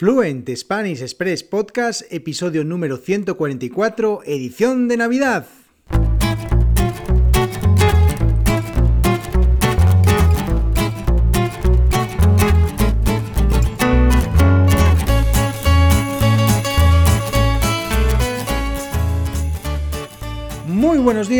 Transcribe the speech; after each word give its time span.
Fluent 0.00 0.48
Spanish 0.56 1.02
Express 1.02 1.44
Podcast, 1.44 2.10
episodio 2.10 2.64
número 2.64 2.96
144, 2.96 4.22
edición 4.24 4.88
de 4.88 4.96
Navidad. 4.96 5.59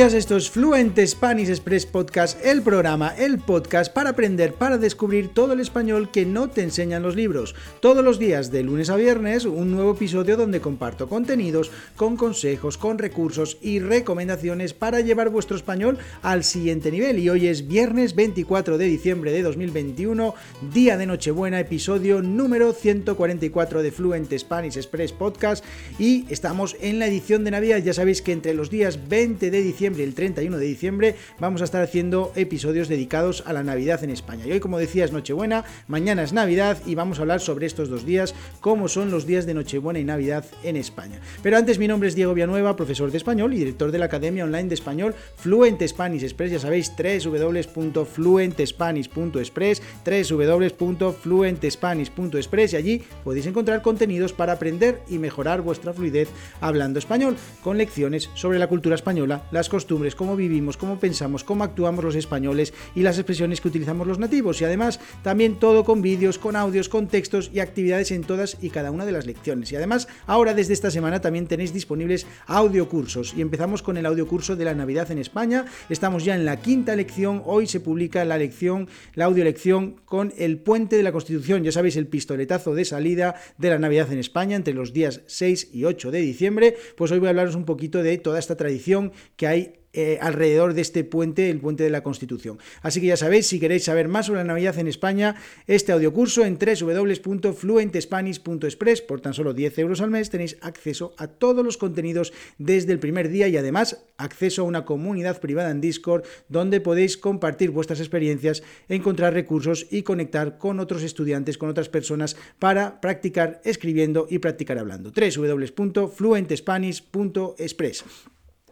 Días, 0.01 0.14
esto 0.14 0.39
es 0.39 0.48
Fluent 0.48 0.98
Spanish 0.98 1.51
Express 1.51 1.85
Podcast, 1.85 2.43
el 2.43 2.62
programa, 2.62 3.14
el 3.19 3.39
podcast 3.39 3.93
para 3.93 4.09
aprender, 4.09 4.55
para 4.55 4.79
descubrir 4.79 5.29
todo 5.29 5.53
el 5.53 5.61
español 5.61 6.11
que 6.11 6.25
no 6.25 6.48
te 6.48 6.62
enseñan 6.62 7.03
los 7.03 7.16
libros. 7.16 7.55
Todos 7.80 8.02
los 8.02 8.19
días, 8.19 8.51
de 8.51 8.62
lunes 8.62 8.89
a 8.89 8.97
viernes, 8.97 9.45
un 9.45 9.71
nuevo 9.73 9.93
episodio 9.93 10.38
donde 10.38 10.62
comparto 10.62 11.07
contenidos 11.07 11.71
con 11.97 12.16
consejos, 12.16 12.79
con 12.79 12.97
recursos 12.97 13.59
y 13.60 13.80
recomendaciones 13.80 14.73
para 14.73 15.01
llevar 15.02 15.29
vuestro 15.29 15.55
español 15.55 15.98
al 16.23 16.45
siguiente 16.45 16.91
nivel. 16.91 17.19
Y 17.19 17.29
hoy 17.29 17.48
es 17.48 17.69
viernes 17.69 18.15
24 18.15 18.79
de 18.79 18.87
diciembre 18.87 19.32
de 19.32 19.43
2021, 19.43 20.35
día 20.73 20.96
de 20.96 21.05
Nochebuena, 21.05 21.60
episodio 21.60 22.23
número 22.23 22.73
144 22.73 23.82
de 23.82 23.93
Fluent 23.93 24.32
Spanish 24.38 24.79
Express 24.79 25.12
Podcast 25.12 25.62
y 25.98 26.24
estamos 26.30 26.74
en 26.80 26.98
la 26.98 27.07
edición 27.07 27.45
de 27.45 27.51
Navidad. 27.51 27.82
Ya 27.85 27.93
sabéis 27.93 28.23
que 28.23 28.32
entre 28.32 28.55
los 28.55 28.71
días 28.71 28.98
20 29.07 29.51
de 29.51 29.60
diciembre 29.60 29.90
el 29.99 30.15
31 30.15 30.59
de 30.59 30.65
diciembre 30.65 31.17
vamos 31.39 31.61
a 31.61 31.65
estar 31.65 31.83
haciendo 31.83 32.33
episodios 32.37 32.89
dedicados 32.89 33.43
a 33.47 33.53
la 33.53 33.65
Navidad 33.65 34.05
en 34.05 34.11
España. 34.11 34.47
Y 34.47 34.53
hoy, 34.53 34.61
como 34.61 34.79
decía, 34.79 35.05
es 35.05 35.11
Nochebuena, 35.13 35.65
mañana 35.89 36.23
es 36.23 36.33
Navidad 36.33 36.79
y 36.87 36.95
vamos 36.95 37.19
a 37.19 37.23
hablar 37.23 37.41
sobre 37.41 37.66
estos 37.66 37.89
dos 37.89 38.07
días, 38.07 38.37
cómo 38.61 38.87
son 38.89 39.11
los 39.11 39.27
días 39.27 39.47
de 39.47 39.55
Nochebuena 39.55 39.99
y 39.99 40.05
Navidad 40.05 40.45
en 40.63 40.77
España. 40.77 41.19
Pero 41.43 41.57
antes, 41.57 41.79
mi 41.79 41.89
nombre 41.89 42.09
es 42.09 42.15
Diego 42.15 42.35
Villanueva, 42.35 42.77
profesor 42.77 43.10
de 43.10 43.16
español 43.16 43.55
y 43.55 43.59
director 43.59 43.91
de 43.91 43.99
la 43.99 44.05
Academia 44.07 44.45
Online 44.45 44.69
de 44.69 44.74
Español 44.74 45.15
Fluent 45.37 45.82
Spanish 45.87 46.23
Express. 46.23 46.52
Ya 46.52 46.60
sabéis, 46.60 46.93
www.fluentespanish.express, 46.97 49.82
www.fluentespanish.express 50.04 52.73
y 52.73 52.77
allí 52.77 53.02
podéis 53.25 53.47
encontrar 53.47 53.82
contenidos 53.82 54.32
para 54.32 54.52
aprender 54.52 55.01
y 55.09 55.19
mejorar 55.19 55.63
vuestra 55.63 55.93
fluidez 55.93 56.29
hablando 56.60 56.99
español, 56.99 57.37
con 57.63 57.79
lecciones 57.79 58.30
sobre 58.35 58.59
la 58.59 58.66
cultura 58.69 58.95
española, 58.95 59.45
las 59.51 59.69
costumbres, 59.69 59.79
cómo 60.16 60.36
vivimos, 60.36 60.76
cómo 60.76 60.98
pensamos, 60.98 61.45
cómo 61.45 61.64
actuamos 61.64 62.04
los 62.04 62.14
españoles 62.14 62.73
y 62.95 63.02
las 63.02 63.18
expresiones 63.18 63.60
que 63.60 63.68
utilizamos 63.68 64.06
los 64.06 64.19
nativos. 64.19 64.60
Y 64.60 64.64
además 64.64 65.00
también 65.22 65.59
todo 65.59 65.84
con 65.84 66.03
vídeos, 66.03 66.38
con 66.38 66.56
audios, 66.56 66.88
con 66.88 67.09
textos 67.09 67.50
y 67.53 67.60
actividades 67.60 68.10
en 68.10 68.22
todas 68.22 68.56
y 68.60 68.70
cada 68.70 68.91
una 68.91 69.06
de 69.06 69.12
las 69.12 69.26
lecciones. 69.26 69.72
Y 69.72 69.76
además 69.76 70.08
ahora 70.26 70.54
desde 70.54 70.72
esta 70.72 70.91
semana 70.91 71.20
también 71.20 71.47
tenéis 71.47 71.72
disponibles 71.72 72.26
audiocursos. 72.47 73.34
Y 73.36 73.41
empezamos 73.41 73.82
con 73.82 73.97
el 73.97 74.06
audiocurso 74.06 74.56
de 74.56 74.64
la 74.64 74.75
Navidad 74.75 75.10
en 75.10 75.19
España. 75.19 75.66
Estamos 75.88 76.25
ya 76.25 76.34
en 76.34 76.44
la 76.44 76.60
quinta 76.60 76.97
lección. 76.97 77.42
Hoy 77.44 77.66
se 77.66 77.81
publica 77.81 78.25
la 78.25 78.38
lección, 78.38 78.88
la 79.14 79.26
audiolección 79.26 79.97
con 80.04 80.32
el 80.38 80.58
puente 80.58 80.97
de 80.97 81.03
la 81.03 81.12
Constitución. 81.12 81.64
Ya 81.64 81.72
sabéis, 81.72 81.97
el 81.97 82.06
pistoletazo 82.06 82.75
de 82.75 82.84
salida 82.84 83.34
de 83.58 83.70
la 83.70 83.78
Navidad 83.78 84.12
en 84.12 84.19
España 84.19 84.56
entre 84.56 84.75
los 84.75 84.92
días 84.92 85.22
6 85.26 85.70
y 85.72 85.84
8 85.84 86.10
de 86.10 86.20
diciembre. 86.20 86.76
Pues 86.97 87.10
hoy 87.10 87.19
voy 87.19 87.28
a 87.28 87.31
hablaros 87.31 87.54
un 87.54 87.64
poquito 87.64 88.03
de 88.03 88.19
toda 88.19 88.38
esta 88.38 88.56
tradición 88.56 89.12
que 89.36 89.47
hay 89.47 89.59
eh, 89.93 90.19
alrededor 90.21 90.75
de 90.75 90.83
este 90.83 91.03
puente, 91.03 91.50
el 91.50 91.59
puente 91.59 91.83
de 91.83 91.91
la 91.91 92.05
Constitución. 92.05 92.61
Así 92.81 93.00
que 93.00 93.09
ya 93.09 93.16
sabéis, 93.16 93.49
si 93.49 93.59
queréis 93.59 93.83
saber 93.83 94.06
más 94.06 94.27
sobre 94.27 94.39
la 94.39 94.44
Navidad 94.44 94.78
en 94.78 94.87
España, 94.87 95.34
este 95.66 95.91
audiocurso 95.91 96.44
en 96.44 96.61
www.fluentespanish.express 96.61 99.03
por 99.03 99.21
tan 99.21 99.34
solo 99.34 99.53
10 99.53 99.81
euros 99.81 100.00
al 100.00 100.12
mes 100.12 100.31
tenéis 100.31 100.59
acceso 100.61 101.12
a 101.19 101.27
todos 101.27 101.65
los 101.65 101.77
contenidos 101.77 102.33
desde 102.59 102.93
el 102.93 103.00
primer 103.00 103.31
día 103.31 103.49
y 103.49 103.56
además 103.56 104.05
acceso 104.16 104.62
a 104.62 104.66
una 104.66 104.84
comunidad 104.84 105.41
privada 105.41 105.72
en 105.72 105.81
Discord 105.81 106.22
donde 106.49 106.81
podéis 106.81 107.16
compartir 107.16 107.72
vuestras 107.72 107.99
experiencias, 107.99 108.62
encontrar 108.88 109.34
recursos 109.34 109.88
y 109.91 110.03
conectar 110.03 110.59
con 110.59 110.78
otros 110.78 111.03
estudiantes, 111.03 111.59
con 111.59 111.69
otras 111.69 111.88
personas 111.88 112.37
para 112.60 113.00
practicar 113.00 113.60
escribiendo 113.65 114.28
y 114.31 114.38
practicar 114.38 114.78
hablando. 114.78 115.10
www.fluentespanish.express. 115.10 118.04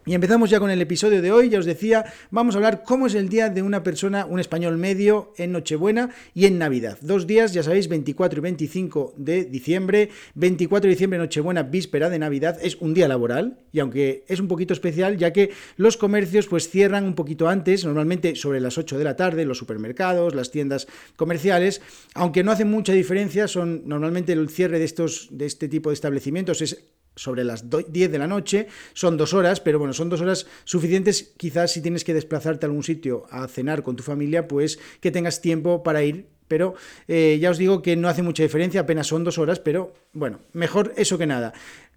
Y 0.08 0.14
empezamos 0.14 0.48
ya 0.48 0.58
con 0.58 0.70
el 0.70 0.80
episodio 0.80 1.20
de 1.20 1.30
hoy, 1.32 1.50
ya 1.50 1.58
os 1.58 1.66
decía, 1.66 2.02
vamos 2.30 2.54
a 2.54 2.58
hablar 2.58 2.82
cómo 2.82 3.08
es 3.08 3.14
el 3.14 3.28
día 3.28 3.50
de 3.50 3.60
una 3.60 3.82
persona, 3.82 4.24
un 4.24 4.40
español 4.40 4.78
medio 4.78 5.34
en 5.36 5.52
Nochebuena 5.52 6.08
y 6.32 6.46
en 6.46 6.56
Navidad. 6.56 6.96
Dos 7.02 7.26
días, 7.26 7.52
ya 7.52 7.62
sabéis, 7.62 7.88
24 7.88 8.38
y 8.38 8.40
25 8.40 9.12
de 9.18 9.44
diciembre, 9.44 10.08
24 10.34 10.88
de 10.88 10.94
diciembre, 10.94 11.18
Nochebuena, 11.18 11.62
víspera 11.62 12.08
de 12.08 12.18
Navidad, 12.18 12.58
es 12.62 12.76
un 12.76 12.94
día 12.94 13.06
laboral 13.06 13.58
y 13.70 13.80
aunque 13.80 14.24
es 14.28 14.40
un 14.40 14.48
poquito 14.48 14.72
especial, 14.72 15.18
ya 15.18 15.34
que 15.34 15.50
los 15.76 15.98
comercios 15.98 16.46
pues 16.46 16.70
cierran 16.70 17.04
un 17.04 17.14
poquito 17.14 17.46
antes, 17.46 17.84
normalmente 17.84 18.34
sobre 18.34 18.60
las 18.60 18.78
8 18.78 18.96
de 18.96 19.04
la 19.04 19.14
tarde, 19.14 19.44
los 19.44 19.58
supermercados, 19.58 20.34
las 20.34 20.50
tiendas 20.50 20.88
comerciales, 21.16 21.82
aunque 22.14 22.42
no 22.42 22.52
hace 22.52 22.64
mucha 22.64 22.94
diferencia, 22.94 23.46
son 23.46 23.82
normalmente 23.84 24.32
el 24.32 24.48
cierre 24.48 24.78
de 24.78 24.86
estos 24.86 25.28
de 25.32 25.44
este 25.44 25.68
tipo 25.68 25.90
de 25.90 25.94
establecimientos 25.94 26.62
es 26.62 26.82
sobre 27.18 27.44
las 27.44 27.64
10 27.68 28.10
de 28.10 28.18
la 28.18 28.26
noche, 28.26 28.68
son 28.94 29.16
dos 29.16 29.34
horas, 29.34 29.60
pero 29.60 29.78
bueno, 29.78 29.92
son 29.92 30.08
dos 30.08 30.20
horas 30.20 30.46
suficientes 30.64 31.34
quizás 31.36 31.72
si 31.72 31.82
tienes 31.82 32.04
que 32.04 32.14
desplazarte 32.14 32.64
a 32.64 32.68
algún 32.68 32.84
sitio 32.84 33.24
a 33.30 33.46
cenar 33.48 33.82
con 33.82 33.96
tu 33.96 34.02
familia, 34.02 34.48
pues 34.48 34.78
que 35.00 35.10
tengas 35.10 35.40
tiempo 35.40 35.82
para 35.82 36.02
ir 36.02 36.26
pero 36.48 36.74
eh, 37.06 37.38
ya 37.40 37.50
os 37.50 37.58
digo 37.58 37.82
que 37.82 37.94
no 37.94 38.08
hace 38.08 38.22
mucha 38.22 38.42
diferencia, 38.42 38.80
apenas 38.80 39.06
son 39.06 39.22
dos 39.22 39.38
horas, 39.38 39.60
pero 39.60 39.92
bueno, 40.14 40.40
mejor 40.54 40.94
eso 40.96 41.18
que 41.18 41.26
nada. 41.26 41.52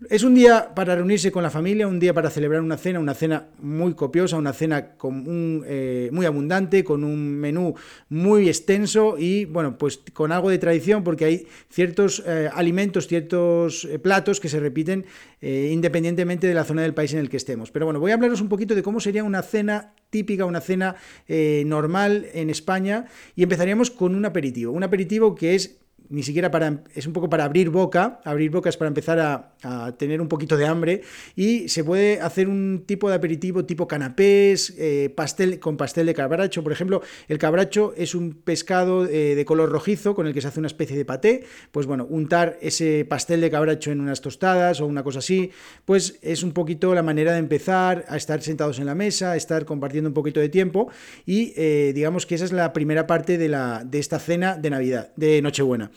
Es 0.10 0.24
un 0.24 0.34
día 0.34 0.74
para 0.74 0.96
reunirse 0.96 1.32
con 1.32 1.44
la 1.44 1.52
familia, 1.52 1.88
un 1.88 2.00
día 2.00 2.12
para 2.12 2.32
celebrar 2.32 2.62
una 2.62 2.76
cena, 2.76 3.00
una 3.00 3.14
cena 3.14 3.50
muy 3.60 3.94
copiosa, 3.94 4.36
una 4.36 4.52
cena 4.52 4.96
con 4.96 5.28
un, 5.28 5.64
eh, 5.68 6.10
muy 6.12 6.26
abundante, 6.26 6.84
con 6.84 7.04
un 7.04 7.36
menú 7.36 7.76
muy 8.10 8.48
extenso 8.48 9.16
y, 9.20 9.46
bueno, 9.46 9.78
pues 9.78 10.02
con 10.12 10.32
algo 10.32 10.50
de 10.50 10.58
tradición, 10.58 11.04
porque 11.04 11.26
hay 11.26 11.48
ciertos 11.70 12.24
eh, 12.26 12.50
alimentos, 12.52 13.06
ciertos 13.06 13.86
eh, 13.86 14.00
platos 14.00 14.40
que 14.40 14.50
se 14.50 14.60
repiten 14.60 15.06
independientemente 15.44 16.46
de 16.46 16.54
la 16.54 16.64
zona 16.64 16.84
del 16.84 16.94
país 16.94 17.14
en 17.14 17.20
el 17.20 17.28
que 17.28 17.38
estemos. 17.38 17.72
Pero 17.72 17.86
bueno, 17.86 18.00
voy 18.00 18.12
a 18.12 18.14
hablaros 18.14 18.42
un 18.42 18.50
poquito 18.50 18.76
de 18.76 18.84
cómo 18.84 19.00
sería 19.00 19.24
una 19.24 19.42
cena 19.42 19.96
típica, 20.12 20.46
una 20.46 20.62
cena 20.62 20.98
normal 21.66 22.28
en 22.36 22.52
España 22.52 23.08
y 23.36 23.42
empezaríamos 23.42 23.90
con 23.90 24.14
un 24.14 24.24
aperitivo. 24.26 24.72
Un 24.72 24.84
aperitivo 24.84 25.34
que 25.34 25.56
es 25.56 25.81
ni 26.12 26.24
siquiera 26.24 26.52
para, 26.52 26.84
es 26.94 27.08
un 27.08 27.14
poco 27.14 27.30
para 27.30 27.46
abrir 27.46 27.70
boca, 27.70 28.20
abrir 28.26 28.52
boca 28.52 28.70
es 28.70 28.78
para 28.78 28.90
empezar 28.90 29.20
a, 29.20 29.48
tener 29.98 30.22
un 30.22 30.28
poquito 30.28 30.58
de 30.58 30.66
hambre 30.66 31.02
y 31.36 31.70
se 31.70 31.84
puede 31.84 32.20
hacer 32.20 32.48
un 32.48 32.84
tipo 32.88 33.10
de 33.10 33.16
aperitivo 33.16 33.64
tipo 33.64 33.88
canapés, 33.88 34.74
eh, 34.76 35.14
pastel 35.16 35.60
con 35.60 35.78
pastel 35.78 36.08
de 36.08 36.16
cabracho, 36.16 36.64
por 36.64 36.72
ejemplo, 36.72 37.04
el 37.28 37.38
cabracho 37.38 37.94
es 37.96 38.16
un 38.16 38.34
pescado 38.34 39.06
eh, 39.06 39.36
de 39.36 39.46
color 39.46 39.70
rojizo 39.70 40.16
con 40.16 40.26
el 40.26 40.34
que 40.34 40.42
se 40.42 40.48
hace 40.48 40.60
una 40.60 40.68
especie 40.68 40.98
de 40.98 41.06
paté, 41.06 41.44
pues 41.72 41.86
bueno, 41.86 42.08
untar 42.10 42.58
ese 42.62 43.06
pastel 43.08 43.40
de 43.40 43.52
cabracho 43.52 43.92
en 43.92 44.02
unas 44.02 44.22
tostadas 44.22 44.82
o 44.82 44.88
una 44.88 45.04
cosa 45.04 45.20
así, 45.20 45.52
pues 45.86 46.18
es 46.24 46.42
un 46.42 46.54
poquito 46.54 46.96
la 46.96 47.04
manera 47.04 47.34
de 47.34 47.40
empezar 47.40 48.06
a 48.08 48.18
estar 48.18 48.42
sentados 48.42 48.80
en 48.80 48.88
la 48.88 48.96
mesa, 48.96 49.34
a 49.34 49.36
estar 49.38 49.66
compartiendo 49.66 50.10
un 50.10 50.16
poquito 50.16 50.40
de 50.40 50.50
tiempo 50.50 50.90
y 51.26 51.54
eh, 51.56 51.92
digamos 51.94 52.26
que 52.26 52.36
esa 52.36 52.46
es 52.46 52.52
la 52.52 52.74
primera 52.74 53.06
parte 53.06 53.38
de, 53.38 53.48
la, 53.48 53.84
de 53.86 54.00
esta 54.00 54.20
cena 54.20 54.58
de 54.58 54.70
Navidad, 54.70 55.12
de 55.16 55.42
Nochebuena. 55.42 55.92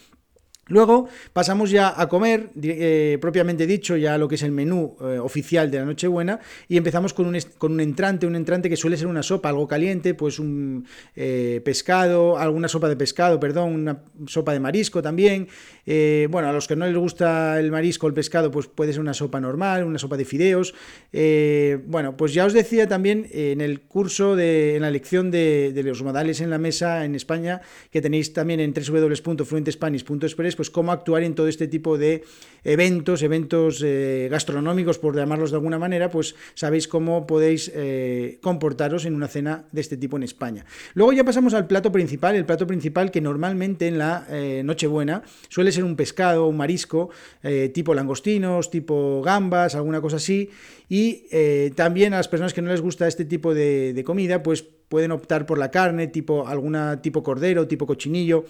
Luego 0.67 1.09
pasamos 1.33 1.71
ya 1.71 2.01
a 2.01 2.09
comer, 2.09 2.51
eh, 2.63 3.19
propiamente 3.21 3.67
dicho, 3.67 3.97
ya 3.97 4.17
lo 4.17 4.29
que 4.29 4.37
es 4.37 4.43
el 4.43 4.53
menú 4.53 4.97
eh, 5.01 5.19
oficial 5.19 5.71
de 5.71 5.79
la 5.79 5.85
Nochebuena, 5.85 6.41
y 6.69 6.77
empezamos 6.77 7.13
con 7.13 7.27
un, 7.27 7.39
con 7.59 7.73
un, 7.73 7.81
entrante, 7.81 8.27
un 8.27 8.35
entrante 8.35 8.71
que 8.71 8.77
suele 8.77 8.97
ser 8.97 9.07
una 9.07 9.23
sopa, 9.23 9.51
algo 9.51 9.69
caliente, 9.69 10.15
pues 10.15 10.39
un 10.39 10.87
eh, 11.17 11.61
pescado, 11.65 12.39
alguna 12.39 12.69
sopa 12.69 12.89
de 12.89 12.97
pescado, 12.97 13.39
perdón, 13.39 13.75
una 13.75 14.03
sopa 14.27 14.53
de 14.53 14.61
marisco 14.61 15.03
también. 15.03 15.49
bueno, 16.31 16.49
a 16.49 16.53
los 16.53 16.67
que 16.67 16.77
no 16.77 16.87
les 16.87 16.97
gusta 16.97 17.61
el 17.61 17.71
marisco 17.71 18.07
el 18.07 18.15
pescado, 18.15 18.51
pues 18.51 18.67
puede 18.67 18.93
ser 18.93 19.01
una 19.01 19.15
sopa 19.15 19.41
normal, 19.41 19.85
una 19.85 19.99
sopa 19.99 20.17
de 20.17 20.25
fideos. 20.25 20.75
bueno, 21.87 22.17
pues 22.17 22.33
ya 22.33 22.47
os 22.47 22.53
decía 22.53 22.89
también 22.89 23.29
en 23.33 23.61
el 23.61 23.83
curso, 23.83 24.35
de, 24.35 24.77
en 24.77 24.83
la 24.83 24.91
lección 24.91 25.31
de, 25.31 25.83
los 25.85 26.03
modales 26.03 26.41
en 26.41 26.49
la 26.49 26.59
mesa 26.59 27.05
en 27.05 27.15
España, 27.15 27.61
que 27.91 28.01
tenéis 28.01 28.33
también 28.33 28.61
en 28.61 28.73
pues 30.57 30.71
cómo 30.71 30.93
actuar 30.93 31.23
en 31.23 31.35
todo 31.35 31.49
este 31.49 31.69
tipo 31.69 31.99
de 31.99 32.25
eventos, 32.65 33.23
eventos 33.23 33.83
eh, 33.85 34.29
gastronómicos, 34.31 34.99
por 34.99 35.15
llamarlos 35.15 35.51
de 35.51 35.57
alguna 35.57 35.79
manera, 35.79 36.11
pues 36.11 36.35
sabéis 36.55 36.89
cómo 36.89 37.27
podéis 37.27 37.71
eh, 37.75 38.39
comportaros 38.41 39.05
en 39.05 39.15
una 39.15 39.29
cena 39.29 39.67
de 39.71 39.81
este 39.81 39.97
tipo 39.97 40.17
en 40.17 40.23
España. 40.23 40.65
Luego 40.95 41.13
ya 41.13 41.25
pasamos 41.25 41.55
al 41.55 41.67
plato 41.67 41.93
principal, 41.93 42.35
el 42.35 42.47
plato 42.47 42.67
principal 42.67 43.11
que 43.11 43.21
normalmente 43.21 43.87
en 43.87 43.99
la 43.99 44.27
eh, 44.31 44.63
Nochebuena 44.65 45.23
suele 45.49 45.73
ser 45.73 45.85
un 45.85 45.97
pescado, 45.97 46.47
un 46.47 46.57
marisco, 46.57 47.11
tipo 47.75 47.95
langostinos, 47.95 48.71
tipo 48.71 49.21
gambas, 49.23 49.75
alguna 49.75 50.01
cosa 50.01 50.17
así, 50.17 50.51
y 50.89 51.25
también 51.75 52.15
a 52.15 52.17
las 52.17 52.29
personas 52.29 52.55
que 52.55 52.63
no 52.63 52.71
les 52.71 52.81
gusta 52.81 53.07
este 53.07 53.25
tipo 53.25 53.55
de, 53.55 53.93
de 53.93 54.05
comida, 54.05 54.43
pues 54.43 54.65
pueden 54.89 55.11
optar 55.11 55.47
por 55.47 55.59
la 55.59 55.71
carne, 55.71 56.07
tipo 56.07 56.47
alguna 56.47 57.03
tipo 57.03 57.23
cordero, 57.23 57.67
tipo 57.67 57.87
cochinillo, 57.87 58.45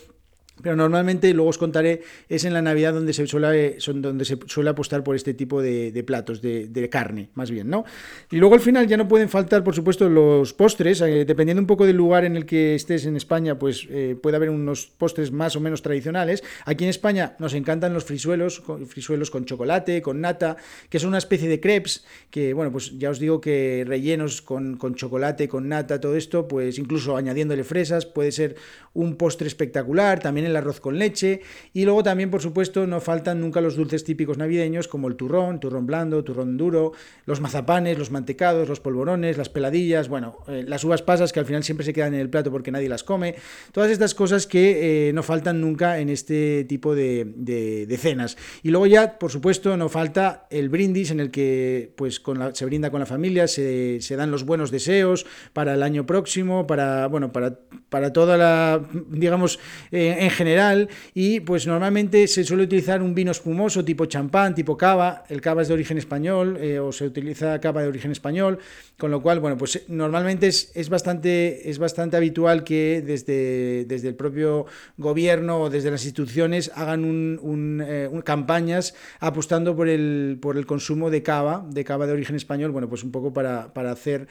pero 0.62 0.76
normalmente, 0.76 1.32
luego 1.34 1.50
os 1.50 1.58
contaré, 1.58 2.02
es 2.28 2.44
en 2.44 2.52
la 2.52 2.62
Navidad 2.62 2.94
donde 2.94 3.12
se 3.12 3.26
suele, 3.26 3.76
donde 3.94 4.24
se 4.24 4.38
suele 4.46 4.70
apostar 4.70 5.02
por 5.02 5.16
este 5.16 5.34
tipo 5.34 5.60
de, 5.60 6.04
platos, 6.06 6.40
de, 6.40 6.88
carne, 6.90 7.30
más 7.34 7.50
bien, 7.50 7.68
¿no? 7.68 7.84
Y 8.30 8.36
luego 8.36 8.54
al 8.54 8.60
final 8.60 8.86
ya 8.86 8.96
no 8.96 9.08
pueden 9.08 9.28
faltar, 9.28 9.64
por 9.64 9.74
supuesto, 9.74 10.08
los 10.08 10.52
postres. 10.52 11.00
Eh, 11.00 11.24
dependiendo 11.24 11.60
un 11.60 11.66
poco 11.66 11.86
del 11.86 11.96
lugar 11.96 12.24
en 12.24 12.36
el 12.36 12.46
que 12.46 12.74
estés 12.76 13.04
en 13.06 13.16
España, 13.16 13.58
pues 13.58 13.86
eh, 13.90 14.16
puede 14.20 14.36
haber 14.36 14.50
unos 14.50 14.86
postres 14.86 15.32
más 15.32 15.56
o 15.56 15.60
menos 15.60 15.82
tradicionales. 15.82 16.44
Aquí 16.66 16.84
en 16.84 16.90
España 16.90 17.34
nos 17.40 17.54
encantan 17.54 17.92
los 17.92 18.04
frisuelos, 18.04 18.62
frisuelos 18.86 19.30
con 19.30 19.46
chocolate, 19.46 20.02
con 20.02 20.20
nata, 20.20 20.56
que 20.88 21.00
son 21.00 21.08
una 21.08 21.18
especie 21.18 21.48
de 21.48 21.60
crepes, 21.60 22.04
que, 22.30 22.54
bueno, 22.54 22.70
pues 22.70 22.96
ya 22.96 23.10
os 23.10 23.18
digo 23.18 23.40
que 23.40 23.84
rellenos 23.86 24.40
con, 24.40 24.76
con 24.76 24.94
chocolate, 24.94 25.48
con 25.48 25.68
nata, 25.68 26.00
todo 26.00 26.14
esto, 26.14 26.46
pues 26.46 26.78
incluso 26.78 27.16
añadiéndole 27.16 27.64
fresas, 27.64 28.06
puede 28.06 28.30
ser 28.30 28.56
un 28.92 29.16
postre 29.16 29.48
espectacular. 29.48 30.20
También 30.20 30.43
el 30.44 30.56
arroz 30.56 30.80
con 30.80 30.98
leche 30.98 31.40
y 31.72 31.84
luego 31.84 32.02
también, 32.02 32.30
por 32.30 32.42
supuesto, 32.42 32.86
no 32.86 33.00
faltan 33.00 33.40
nunca 33.40 33.60
los 33.60 33.76
dulces 33.76 34.04
típicos 34.04 34.38
navideños 34.38 34.88
como 34.88 35.08
el 35.08 35.16
turrón, 35.16 35.60
turrón 35.60 35.86
blando, 35.86 36.22
turrón 36.24 36.56
duro, 36.56 36.92
los 37.26 37.40
mazapanes, 37.40 37.98
los 37.98 38.10
mantecados, 38.10 38.68
los 38.68 38.80
polvorones, 38.80 39.38
las 39.38 39.48
peladillas, 39.48 40.08
bueno, 40.08 40.38
eh, 40.48 40.64
las 40.66 40.84
uvas 40.84 41.02
pasas 41.02 41.32
que 41.32 41.40
al 41.40 41.46
final 41.46 41.64
siempre 41.64 41.84
se 41.84 41.92
quedan 41.92 42.14
en 42.14 42.20
el 42.20 42.30
plato 42.30 42.50
porque 42.50 42.70
nadie 42.70 42.88
las 42.88 43.04
come, 43.04 43.34
todas 43.72 43.90
estas 43.90 44.14
cosas 44.14 44.46
que 44.46 45.08
eh, 45.08 45.12
no 45.12 45.22
faltan 45.22 45.60
nunca 45.60 45.98
en 45.98 46.10
este 46.10 46.64
tipo 46.64 46.94
de, 46.94 47.96
cenas. 47.98 48.36
Y 48.62 48.70
luego 48.70 48.86
ya, 48.86 49.18
por 49.18 49.30
supuesto, 49.30 49.76
no 49.76 49.88
falta 49.88 50.46
el 50.50 50.68
brindis 50.68 51.10
en 51.10 51.20
el 51.20 51.30
que 51.30 51.92
pues 51.96 52.20
con 52.20 52.54
se 52.54 52.64
brinda 52.64 52.90
con 52.90 53.00
la 53.00 53.06
familia, 53.06 53.48
se, 53.48 54.00
se 54.00 54.16
dan 54.16 54.30
los 54.30 54.44
buenos 54.44 54.70
deseos 54.70 55.26
para 55.52 55.74
el 55.74 55.82
año 55.82 56.06
próximo, 56.06 56.66
para, 56.66 57.06
bueno, 57.06 57.32
para, 57.32 57.58
para 57.88 58.12
toda 58.12 58.36
la, 58.36 58.82
digamos, 59.08 59.58
eh, 59.92 60.16
en 60.20 60.30
general, 60.34 60.88
y 61.14 61.40
pues 61.40 61.66
normalmente 61.66 62.26
se 62.26 62.44
suele 62.44 62.64
utilizar 62.64 63.02
un 63.02 63.14
vino 63.14 63.30
espumoso 63.30 63.84
tipo 63.84 64.06
champán, 64.06 64.54
tipo 64.54 64.76
cava, 64.76 65.24
el 65.28 65.40
cava 65.40 65.62
es 65.62 65.68
de 65.68 65.74
origen 65.74 65.98
español, 65.98 66.58
eh, 66.60 66.78
o 66.78 66.92
se 66.92 67.06
utiliza 67.06 67.58
cava 67.60 67.82
de 67.82 67.88
origen 67.88 68.10
español, 68.10 68.58
con 68.98 69.10
lo 69.10 69.22
cual, 69.22 69.40
bueno, 69.40 69.56
pues 69.56 69.82
normalmente 69.88 70.46
es, 70.46 70.72
es, 70.74 70.88
bastante, 70.88 71.70
es 71.70 71.78
bastante 71.78 72.16
habitual 72.16 72.64
que 72.64 73.02
desde, 73.04 73.84
desde 73.86 74.08
el 74.08 74.14
propio 74.14 74.66
gobierno 74.96 75.62
o 75.62 75.70
desde 75.70 75.90
las 75.90 76.04
instituciones 76.04 76.70
hagan 76.74 77.04
un, 77.04 77.82
eh, 77.86 78.10
campañas 78.24 78.94
apostando 79.20 79.74
por 79.76 79.88
el, 79.88 80.38
por 80.40 80.56
el 80.56 80.66
consumo 80.66 81.10
de 81.10 81.22
cava, 81.22 81.66
de 81.70 81.84
cava 81.84 82.06
de 82.06 82.12
origen 82.12 82.36
español, 82.36 82.70
bueno, 82.70 82.88
pues 82.88 83.04
un 83.04 83.10
poco 83.10 83.32
para, 83.32 83.72
para 83.72 83.92
hacer 83.92 84.28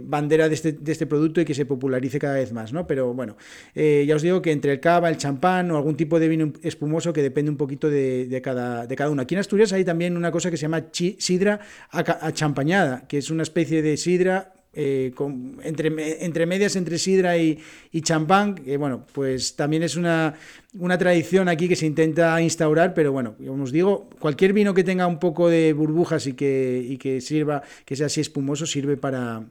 bandera 0.00 0.48
de 0.48 0.54
este, 0.54 0.72
de 0.72 0.92
este 0.92 1.06
producto 1.06 1.40
y 1.40 1.44
que 1.44 1.54
se 1.54 1.66
popularice 1.66 2.18
cada 2.18 2.34
vez 2.34 2.52
más, 2.52 2.72
¿no? 2.72 2.86
Pero 2.86 3.14
bueno, 3.14 3.36
ya 3.74 4.16
os 4.16 4.22
digo 4.22 4.42
que 4.42 4.52
entre 4.52 4.72
el 4.72 4.80
cava, 4.80 5.05
el 5.08 5.16
champán 5.16 5.70
o 5.70 5.76
algún 5.76 5.96
tipo 5.96 6.18
de 6.18 6.28
vino 6.28 6.52
espumoso 6.62 7.12
que 7.12 7.22
depende 7.22 7.50
un 7.50 7.56
poquito 7.56 7.88
de, 7.90 8.40
cada, 8.42 8.86
de 8.86 8.96
cada 8.96 9.10
uno. 9.10 9.22
Aquí 9.22 9.34
en 9.34 9.40
Asturias 9.40 9.72
hay 9.72 9.84
también 9.84 10.16
una 10.16 10.30
cosa 10.30 10.50
que 10.50 10.56
se 10.56 10.62
llama 10.62 10.84
sidra 10.92 11.60
achampañada, 11.90 13.06
que 13.08 13.18
es 13.18 13.30
una 13.30 13.42
especie 13.42 13.82
de 13.82 13.96
sidra 13.96 14.52
eh, 14.78 15.14
entre, 15.62 16.24
entre, 16.24 16.44
medias 16.44 16.76
entre 16.76 16.98
sidra 16.98 17.38
y, 17.38 17.58
champán, 18.02 18.56
que 18.56 18.76
bueno, 18.76 19.06
pues 19.14 19.56
también 19.56 19.82
es 19.82 19.96
una, 19.96 20.34
una, 20.78 20.98
tradición 20.98 21.48
aquí 21.48 21.66
que 21.66 21.76
se 21.76 21.86
intenta 21.86 22.38
instaurar, 22.42 22.92
pero 22.92 23.10
bueno, 23.10 23.36
como 23.38 23.64
os 23.64 23.72
digo, 23.72 24.10
cualquier 24.18 24.52
vino 24.52 24.74
que 24.74 24.84
tenga 24.84 25.06
un 25.06 25.18
poco 25.18 25.48
de 25.48 25.72
burbujas 25.72 26.26
y 26.26 26.34
que, 26.34 26.84
y 26.86 26.98
que 26.98 27.22
sirva, 27.22 27.62
que 27.86 27.96
sea 27.96 28.06
así 28.06 28.20
espumoso, 28.20 28.66
sirve 28.66 28.98
para, 28.98 29.44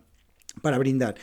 para 0.62 0.78
brindar. 0.78 1.16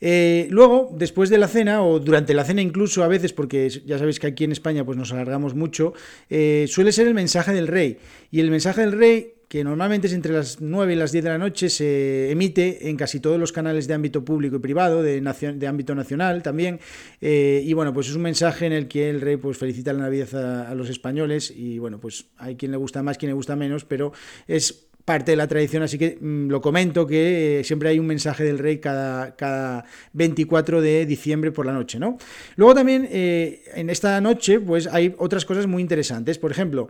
Eh, 0.00 0.48
luego, 0.50 0.90
después 0.96 1.30
de 1.30 1.38
la 1.38 1.48
cena, 1.48 1.82
o 1.82 1.98
durante 2.00 2.34
la 2.34 2.44
cena 2.44 2.62
incluso 2.62 3.02
a 3.02 3.08
veces, 3.08 3.32
porque 3.32 3.68
ya 3.86 3.98
sabéis 3.98 4.20
que 4.20 4.26
aquí 4.26 4.44
en 4.44 4.52
España 4.52 4.84
pues, 4.84 4.96
nos 4.96 5.12
alargamos 5.12 5.54
mucho, 5.54 5.94
eh, 6.30 6.66
suele 6.68 6.92
ser 6.92 7.06
el 7.06 7.14
mensaje 7.14 7.52
del 7.52 7.68
rey. 7.68 7.98
Y 8.30 8.40
el 8.40 8.50
mensaje 8.50 8.80
del 8.80 8.92
rey 8.92 9.34
que 9.54 9.62
normalmente 9.62 10.08
es 10.08 10.12
entre 10.12 10.32
las 10.32 10.60
9 10.60 10.94
y 10.94 10.96
las 10.96 11.12
10 11.12 11.22
de 11.22 11.30
la 11.30 11.38
noche, 11.38 11.68
se 11.68 12.30
emite 12.32 12.88
en 12.88 12.96
casi 12.96 13.20
todos 13.20 13.38
los 13.38 13.52
canales 13.52 13.86
de 13.86 13.94
ámbito 13.94 14.24
público 14.24 14.56
y 14.56 14.58
privado, 14.58 15.00
de, 15.00 15.22
ámbito 15.68 15.94
nacional 15.94 16.42
también. 16.42 16.80
Eh, 17.20 17.62
y 17.64 17.72
bueno, 17.72 17.94
pues 17.94 18.08
es 18.08 18.16
un 18.16 18.22
mensaje 18.22 18.66
en 18.66 18.72
el 18.72 18.88
que 18.88 19.08
el 19.08 19.20
rey 19.20 19.36
pues, 19.36 19.56
felicita 19.56 19.92
la 19.92 20.00
Navidad 20.00 20.66
a 20.68 20.74
los 20.74 20.88
españoles 20.88 21.52
y 21.54 21.78
bueno, 21.78 22.00
pues 22.00 22.26
hay 22.36 22.56
quien 22.56 22.72
le 22.72 22.78
gusta 22.78 23.04
más, 23.04 23.16
quien 23.16 23.30
le 23.30 23.34
gusta 23.34 23.54
menos, 23.54 23.84
pero 23.84 24.12
es 24.48 24.88
parte 25.04 25.32
de 25.32 25.36
la 25.36 25.46
tradición, 25.46 25.82
así 25.82 25.98
que 25.98 26.16
mm, 26.20 26.48
lo 26.48 26.60
comento 26.60 27.06
que 27.06 27.60
eh, 27.60 27.64
siempre 27.64 27.90
hay 27.90 27.98
un 27.98 28.06
mensaje 28.06 28.42
del 28.42 28.58
rey 28.58 28.78
cada, 28.78 29.36
cada 29.36 29.84
24 30.14 30.80
de 30.80 31.04
diciembre 31.04 31.52
por 31.52 31.66
la 31.66 31.72
noche, 31.72 31.98
¿no? 31.98 32.16
Luego 32.56 32.74
también 32.74 33.06
eh, 33.10 33.62
en 33.74 33.90
esta 33.90 34.20
noche 34.20 34.60
pues 34.60 34.86
hay 34.86 35.14
otras 35.18 35.44
cosas 35.44 35.66
muy 35.66 35.82
interesantes, 35.82 36.38
por 36.38 36.50
ejemplo, 36.50 36.88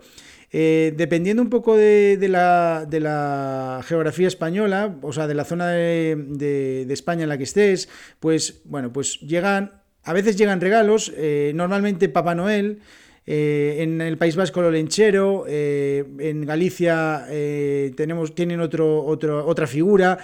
eh, 0.52 0.94
dependiendo 0.96 1.43
un 1.43 1.50
poco 1.50 1.76
de, 1.76 2.16
la, 2.28 2.87
de, 2.88 3.00
la, 3.00 3.81
geografía 3.84 4.28
española, 4.28 4.96
o 5.02 5.12
sea, 5.12 5.26
de 5.26 5.34
la 5.34 5.44
zona 5.44 5.70
de, 5.70 6.16
de, 6.16 6.93
España 6.93 7.25
en 7.25 7.28
la 7.28 7.37
que 7.37 7.44
estés, 7.44 7.88
pues 8.20 8.61
bueno, 8.64 8.93
pues 8.93 9.19
llegan, 9.20 9.82
a 10.05 10.12
veces 10.12 10.37
llegan 10.37 10.61
regalos, 10.61 11.12
normalmente 11.55 12.08
Papá 12.08 12.37
Noel, 12.37 12.78
eh, 13.26 13.76
en 13.81 14.03
el 14.03 14.19
País 14.19 14.37
Vasco 14.37 14.61
lo 14.61 14.71
lenchero, 14.71 15.47
eh, 15.49 16.05
en 16.19 16.44
Galicia 16.44 17.25
eh, 17.31 17.93
tenemos, 17.97 18.35
tienen 18.35 18.61
otro, 18.61 19.03
otra 19.05 19.67
figura. 19.67 20.19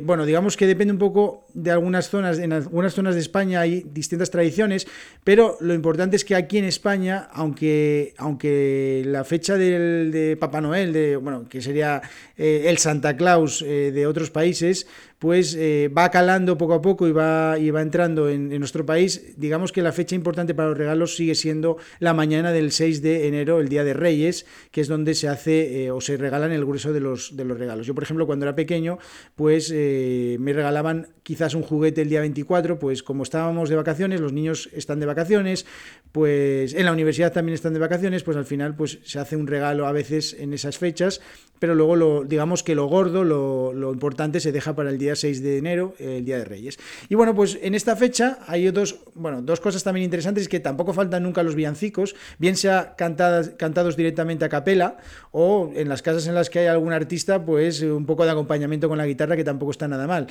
bueno, 0.00 0.24
digamos 0.24 0.56
que 0.56 0.66
depende 0.66 0.92
un 0.92 0.98
poco 0.98 1.46
de 1.52 1.70
algunas 1.70 2.08
zonas, 2.08 2.38
en 2.38 2.54
algunas 2.54 2.94
zonas 2.94 3.14
de 3.14 3.20
España 3.20 3.60
hay 3.60 3.84
distintas 3.92 4.30
tradiciones, 4.30 4.86
pero 5.24 5.58
lo 5.60 5.74
importante 5.74 6.16
es 6.16 6.24
que 6.24 6.34
aquí 6.34 6.56
en 6.56 6.64
España, 6.64 7.28
aunque, 7.32 8.14
aunque 8.16 9.02
la 9.04 9.24
fecha 9.24 9.58
del, 9.58 10.10
de 10.10 10.36
Papá 10.38 10.62
Noel, 10.62 10.92
de, 10.94 11.16
bueno, 11.16 11.46
que 11.48 11.60
sería 11.60 12.00
el 12.36 12.78
Santa 12.78 13.16
Claus 13.16 13.60
de 13.62 14.06
otros 14.06 14.30
países, 14.30 14.86
pues 15.22 15.56
va 15.56 16.10
calando 16.10 16.58
poco 16.58 16.74
a 16.74 16.82
poco 16.82 17.06
y 17.06 17.12
va, 17.12 17.56
y 17.56 17.70
va 17.70 17.80
entrando 17.80 18.28
en, 18.28 18.48
nuestro 18.58 18.84
país. 18.84 19.34
Digamos 19.36 19.70
que 19.70 19.80
la 19.80 19.92
fecha 19.92 20.16
importante 20.16 20.52
para 20.52 20.70
los 20.70 20.76
regalos 20.76 21.14
sigue 21.14 21.36
siendo 21.36 21.76
la 22.00 22.12
mañana 22.12 22.50
del 22.50 22.72
6 22.72 23.02
de 23.02 23.28
enero, 23.28 23.60
el 23.60 23.68
Día 23.68 23.84
de 23.84 23.94
Reyes, 23.94 24.46
que 24.72 24.80
es 24.80 24.88
donde 24.88 25.14
se 25.14 25.28
hace 25.28 25.84
eh, 25.84 25.92
o 25.92 26.00
se 26.00 26.16
regalan 26.16 26.50
el 26.50 26.64
grueso 26.64 26.92
de 26.92 26.98
los, 26.98 27.36
de 27.36 27.44
los 27.44 27.56
regalos. 27.56 27.86
Yo, 27.86 27.94
por 27.94 28.02
ejemplo, 28.02 28.26
cuando 28.26 28.46
era 28.46 28.56
pequeño, 28.56 28.98
pues 29.36 29.70
eh, 29.72 30.38
me 30.40 30.52
regalaban 30.52 31.06
quizás 31.22 31.54
un 31.54 31.62
juguete 31.62 32.02
el 32.02 32.08
día 32.08 32.18
24, 32.18 32.80
pues 32.80 33.04
como 33.04 33.22
estábamos 33.22 33.68
de 33.68 33.76
vacaciones, 33.76 34.20
los 34.20 34.32
niños 34.32 34.70
están 34.72 34.98
de 34.98 35.06
vacaciones, 35.06 35.66
pues 36.10 36.74
en 36.74 36.84
la 36.84 36.92
universidad 36.92 37.32
también 37.32 37.54
están 37.54 37.74
de 37.74 37.78
vacaciones, 37.78 38.24
pues 38.24 38.36
al 38.36 38.44
final 38.44 38.74
pues 38.74 38.98
se 39.04 39.20
hace 39.20 39.36
un 39.36 39.46
regalo 39.46 39.86
a 39.86 39.92
veces 39.92 40.34
en 40.36 40.52
esas 40.52 40.78
fechas, 40.78 41.20
pero 41.60 41.76
luego 41.76 41.94
lo, 41.94 42.24
digamos 42.24 42.64
que 42.64 42.74
lo 42.74 42.86
gordo, 42.86 43.22
lo, 43.22 43.72
lo 43.72 43.92
importante 43.92 44.40
se 44.40 44.50
deja 44.50 44.74
para 44.74 44.90
el 44.90 44.98
día 44.98 45.11
6 45.16 45.42
de 45.42 45.58
enero, 45.58 45.94
el 45.98 46.24
Día 46.24 46.38
de 46.38 46.44
Reyes. 46.44 46.78
Y 47.08 47.14
bueno, 47.14 47.34
pues 47.34 47.58
en 47.62 47.74
esta 47.74 47.96
fecha 47.96 48.38
hay 48.46 48.70
dos, 48.70 49.00
bueno, 49.14 49.42
dos 49.42 49.60
cosas 49.60 49.82
también 49.82 50.04
interesantes 50.04 50.48
que 50.48 50.60
tampoco 50.60 50.92
faltan 50.92 51.22
nunca 51.22 51.42
los 51.42 51.54
villancicos, 51.54 52.14
bien 52.38 52.56
sea 52.56 52.94
cantadas, 52.96 53.50
cantados 53.50 53.96
directamente 53.96 54.44
a 54.44 54.48
capela 54.48 54.98
o 55.30 55.72
en 55.74 55.88
las 55.88 56.02
casas 56.02 56.26
en 56.26 56.34
las 56.34 56.50
que 56.50 56.60
hay 56.60 56.66
algún 56.66 56.92
artista, 56.92 57.44
pues 57.44 57.82
un 57.82 58.06
poco 58.06 58.24
de 58.24 58.30
acompañamiento 58.30 58.88
con 58.88 58.98
la 58.98 59.06
guitarra 59.06 59.36
que 59.36 59.44
tampoco 59.44 59.70
está 59.72 59.88
nada 59.88 60.06
mal. 60.06 60.26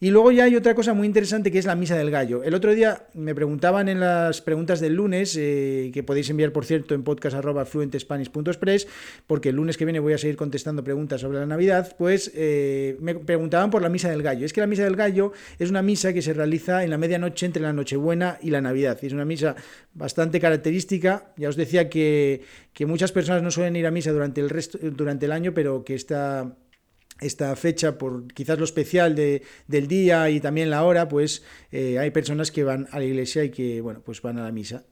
Y 0.00 0.10
luego 0.10 0.32
ya 0.32 0.44
hay 0.44 0.56
otra 0.56 0.74
cosa 0.74 0.92
muy 0.92 1.06
interesante 1.06 1.50
que 1.50 1.58
es 1.58 1.66
la 1.66 1.76
misa 1.76 1.96
del 1.96 2.10
gallo. 2.10 2.42
El 2.42 2.54
otro 2.54 2.74
día 2.74 3.06
me 3.14 3.34
preguntaban 3.34 3.88
en 3.88 4.00
las 4.00 4.40
preguntas 4.40 4.80
del 4.80 4.94
lunes, 4.94 5.36
eh, 5.38 5.90
que 5.94 6.02
podéis 6.02 6.28
enviar 6.30 6.52
por 6.52 6.64
cierto 6.64 6.94
en 6.94 7.04
podcast.fluentespanish.express, 7.04 8.86
porque 9.26 9.50
el 9.50 9.56
lunes 9.56 9.76
que 9.76 9.84
viene 9.84 10.00
voy 10.00 10.12
a 10.12 10.18
seguir 10.18 10.36
contestando 10.36 10.84
preguntas 10.84 11.20
sobre 11.20 11.38
la 11.38 11.46
Navidad, 11.46 11.94
pues 11.96 12.30
eh, 12.34 12.96
me 13.00 13.14
preguntaban 13.14 13.70
por 13.70 13.82
la 13.82 13.88
misa 13.88 14.10
del 14.10 14.22
gallo. 14.24 14.44
Es 14.44 14.52
que 14.52 14.60
la 14.60 14.66
misa 14.66 14.82
del 14.82 14.96
gallo 14.96 15.32
es 15.60 15.70
una 15.70 15.82
misa 15.82 16.12
que 16.12 16.22
se 16.22 16.34
realiza 16.34 16.82
en 16.82 16.90
la 16.90 16.98
medianoche 16.98 17.46
entre 17.46 17.62
la 17.62 17.72
Nochebuena 17.72 18.38
y 18.42 18.50
la 18.50 18.60
Navidad. 18.60 18.98
Es 19.02 19.12
una 19.12 19.24
misa 19.24 19.54
bastante 19.92 20.40
característica. 20.40 21.32
Ya 21.36 21.48
os 21.48 21.54
decía 21.54 21.88
que, 21.88 22.42
que 22.72 22.86
muchas 22.86 23.12
personas 23.12 23.44
no 23.44 23.52
suelen 23.52 23.76
ir 23.76 23.86
a 23.86 23.92
misa 23.92 24.10
durante 24.10 24.40
el, 24.40 24.50
resto, 24.50 24.78
durante 24.80 25.26
el 25.26 25.32
año, 25.32 25.54
pero 25.54 25.84
que 25.84 25.94
esta 25.94 26.56
esta 27.20 27.54
fecha, 27.56 27.96
por 27.96 28.26
quizás 28.32 28.58
lo 28.58 28.64
especial 28.64 29.14
de, 29.14 29.42
del 29.68 29.86
día 29.86 30.28
y 30.30 30.40
también 30.40 30.68
la 30.68 30.84
hora, 30.84 31.08
pues 31.08 31.42
eh, 31.70 31.98
hay 31.98 32.10
personas 32.10 32.50
que 32.50 32.64
van 32.64 32.88
a 32.90 32.98
la 32.98 33.04
iglesia 33.04 33.44
y 33.44 33.50
que, 33.50 33.80
bueno, 33.80 34.00
pues 34.04 34.20
van 34.20 34.38
a 34.38 34.44
la 34.44 34.52
misa. 34.52 34.82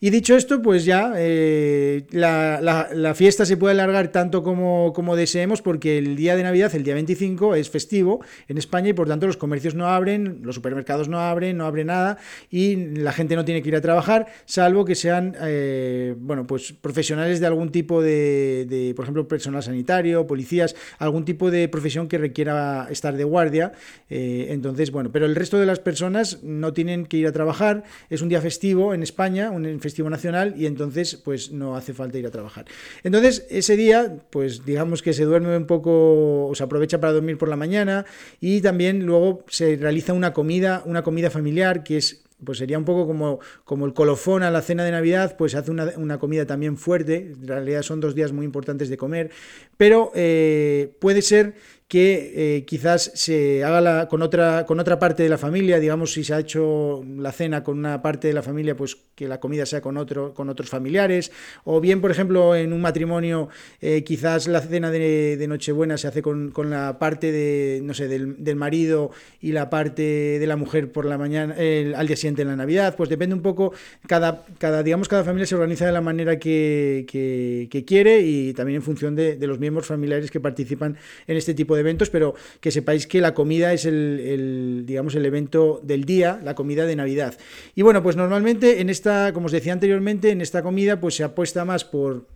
Y 0.00 0.10
dicho 0.10 0.36
esto, 0.36 0.60
pues 0.60 0.84
ya 0.84 1.12
eh, 1.16 2.06
la, 2.10 3.14
fiesta 3.14 3.46
se 3.46 3.56
puede 3.56 3.72
alargar 3.72 4.08
tanto 4.08 4.42
como, 4.42 4.92
como, 4.92 5.16
deseemos 5.16 5.62
porque 5.62 5.98
el 5.98 6.16
día 6.16 6.36
de 6.36 6.42
Navidad, 6.42 6.74
el 6.74 6.84
día 6.84 6.94
25, 6.94 7.54
es 7.54 7.70
festivo 7.70 8.24
en 8.48 8.58
España 8.58 8.90
y 8.90 8.92
por 8.92 9.08
tanto 9.08 9.26
los 9.26 9.36
comercios 9.36 9.74
no 9.74 9.86
abren, 9.88 10.40
los 10.42 10.56
supermercados 10.56 11.08
no 11.08 11.20
abren, 11.20 11.56
no 11.56 11.64
abre 11.64 11.84
nada 11.84 12.18
y 12.50 12.76
la 12.76 13.12
gente 13.12 13.36
no 13.36 13.44
tiene 13.44 13.62
que 13.62 13.68
ir 13.68 13.76
a 13.76 13.80
trabajar, 13.80 14.26
salvo 14.44 14.84
que 14.84 14.94
sean, 14.94 15.36
eh, 15.40 16.14
bueno, 16.18 16.46
pues 16.46 16.72
profesionales 16.72 17.40
de 17.40 17.46
algún 17.46 17.70
tipo 17.70 18.02
de, 18.02 18.66
de, 18.68 18.94
por 18.94 19.04
ejemplo, 19.04 19.26
personal 19.26 19.62
sanitario, 19.62 20.26
policías, 20.26 20.76
algún 20.98 21.24
tipo 21.24 21.50
de 21.50 21.67
profesión 21.68 22.08
que 22.08 22.18
requiera 22.18 22.88
estar 22.90 23.16
de 23.16 23.24
guardia. 23.24 23.72
Eh, 24.10 24.48
entonces, 24.50 24.90
bueno, 24.90 25.10
pero 25.12 25.26
el 25.26 25.34
resto 25.34 25.58
de 25.58 25.66
las 25.66 25.78
personas 25.78 26.42
no 26.42 26.72
tienen 26.72 27.06
que 27.06 27.18
ir 27.18 27.26
a 27.26 27.32
trabajar. 27.32 27.84
Es 28.10 28.22
un 28.22 28.28
día 28.28 28.40
festivo 28.40 28.94
en 28.94 29.02
España, 29.02 29.50
un 29.50 29.80
festivo 29.80 30.10
nacional, 30.10 30.54
y 30.56 30.66
entonces, 30.66 31.16
pues 31.16 31.50
no 31.52 31.76
hace 31.76 31.94
falta 31.94 32.18
ir 32.18 32.26
a 32.26 32.30
trabajar. 32.30 32.66
Entonces, 33.02 33.46
ese 33.50 33.76
día, 33.76 34.16
pues 34.30 34.64
digamos 34.64 35.02
que 35.02 35.12
se 35.12 35.24
duerme 35.24 35.56
un 35.56 35.66
poco, 35.66 36.48
o 36.48 36.54
se 36.54 36.64
aprovecha 36.64 37.00
para 37.00 37.12
dormir 37.12 37.38
por 37.38 37.48
la 37.48 37.56
mañana 37.56 38.04
y 38.40 38.60
también 38.60 39.04
luego 39.04 39.44
se 39.48 39.76
realiza 39.76 40.12
una 40.12 40.32
comida, 40.32 40.82
una 40.86 41.02
comida 41.02 41.30
familiar 41.30 41.82
que 41.82 41.98
es 41.98 42.22
pues 42.44 42.58
sería 42.58 42.78
un 42.78 42.84
poco 42.84 43.06
como, 43.06 43.40
como 43.64 43.86
el 43.86 43.94
colofón 43.94 44.42
a 44.42 44.50
la 44.50 44.62
cena 44.62 44.84
de 44.84 44.90
Navidad, 44.90 45.36
pues 45.36 45.54
hace 45.54 45.70
una, 45.70 46.18
comida 46.18 46.46
también 46.46 46.76
fuerte, 46.76 47.32
en 47.32 47.48
realidad 47.48 47.82
son 47.82 48.00
dos 48.00 48.14
días 48.14 48.32
muy 48.32 48.44
importantes 48.44 48.88
de 48.88 48.96
comer, 48.96 49.30
pero 49.76 50.12
eh, 50.14 50.94
puede 51.00 51.22
ser 51.22 51.54
que 51.88 52.56
eh, 52.58 52.64
quizás 52.66 53.10
se 53.14 53.64
haga 53.64 53.80
la, 53.80 54.08
con, 54.08 54.20
otra, 54.20 54.66
con 54.66 54.78
otra 54.78 54.98
parte 54.98 55.22
de 55.22 55.30
la 55.30 55.38
familia, 55.38 55.80
digamos, 55.80 56.12
si 56.12 56.22
se 56.22 56.34
ha 56.34 56.38
hecho 56.38 57.02
la 57.16 57.32
cena 57.32 57.64
con 57.64 57.78
una 57.78 58.02
parte 58.02 58.28
de 58.28 58.34
la 58.34 58.42
familia, 58.42 58.76
pues 58.76 58.98
que 59.14 59.26
la 59.26 59.40
comida 59.40 59.64
sea 59.64 59.80
con, 59.80 59.96
otro, 59.96 60.34
con 60.34 60.50
otros 60.50 60.68
familiares, 60.68 61.32
o 61.64 61.80
bien, 61.80 62.02
por 62.02 62.10
ejemplo, 62.10 62.54
en 62.54 62.74
un 62.74 62.82
matrimonio, 62.82 63.48
eh, 63.80 64.04
quizás 64.04 64.48
la 64.48 64.60
cena 64.60 64.90
de, 64.90 65.44
Nochebuena 65.48 65.96
se 65.96 66.08
hace 66.08 66.20
con, 66.20 66.52
la 66.68 66.98
parte 66.98 67.32
de, 67.32 67.80
no 67.82 67.94
sé, 67.94 68.06
del, 68.06 68.56
marido 68.56 69.10
y 69.40 69.52
la 69.52 69.70
parte 69.70 70.02
de 70.38 70.46
la 70.46 70.56
mujer 70.56 70.92
por 70.92 71.06
la 71.06 71.16
mañana, 71.16 71.54
al 71.54 72.06
día 72.06 72.16
siguiente 72.16 72.42
en 72.42 72.48
la 72.48 72.56
Navidad, 72.56 72.96
pues 72.96 73.08
depende 73.08 73.34
un 73.34 73.40
poco, 73.40 73.72
cada, 74.06 74.44
cada, 74.58 74.82
digamos, 74.82 75.08
cada 75.08 75.24
familia 75.24 75.46
se 75.46 75.54
organiza 75.54 75.86
de 75.86 75.92
la 75.92 76.02
manera 76.02 76.38
que, 76.38 77.06
que, 77.08 77.84
quiere 77.86 78.20
y 78.20 78.52
también 78.52 78.76
en 78.76 78.82
función 78.82 79.14
de, 79.14 79.36
de 79.36 79.46
los 79.46 79.58
miembros 79.58 79.86
familiares 79.86 80.30
que 80.30 80.40
participan 80.40 80.98
en 81.26 81.36
este 81.36 81.54
tipo 81.54 81.76
de 81.77 81.77
eventos, 81.78 82.10
pero 82.10 82.34
que 82.60 82.70
sepáis 82.70 83.06
que 83.06 83.20
la 83.20 83.34
comida 83.34 83.72
es 83.72 83.84
el, 83.84 84.84
digamos, 84.86 85.14
el 85.14 85.26
evento 85.26 85.80
del 85.82 86.04
día, 86.04 86.40
la 86.42 86.54
comida 86.54 86.86
de 86.86 86.96
Navidad. 86.96 87.38
Y 87.74 87.82
bueno, 87.82 88.02
pues 88.02 88.16
normalmente 88.16 88.80
en 88.80 88.90
esta, 88.90 89.32
como 89.32 89.46
os 89.46 89.52
decía 89.52 89.72
anteriormente, 89.72 90.30
en 90.30 90.40
esta 90.40 90.62
comida 90.62 91.00
pues 91.00 91.14
se 91.14 91.24
apuesta 91.24 91.64
más 91.64 91.84
por 91.84 92.26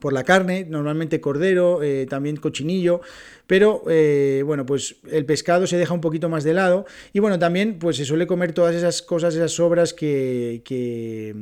por 0.00 0.12
la 0.12 0.24
carne, 0.24 0.66
normalmente 0.68 1.20
cordero, 1.20 1.82
eh, 1.82 2.06
también 2.10 2.36
cochinillo, 2.36 3.00
pero 3.46 3.84
eh, 3.88 4.42
bueno, 4.44 4.66
pues 4.66 4.96
el 5.10 5.24
pescado 5.24 5.66
se 5.66 5.76
deja 5.76 5.94
un 5.94 6.00
poquito 6.00 6.28
más 6.28 6.44
de 6.44 6.54
lado 6.54 6.84
y 7.12 7.20
bueno, 7.20 7.38
también 7.38 7.78
pues 7.78 7.96
se 7.96 8.04
suele 8.04 8.26
comer 8.26 8.52
todas 8.52 8.74
esas 8.74 9.02
cosas, 9.02 9.34
esas 9.34 9.52
sobras 9.52 9.94
que, 9.94 10.62
que 10.64 11.34